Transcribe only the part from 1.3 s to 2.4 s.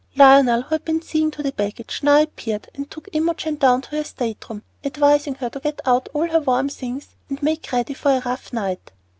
the baggage, now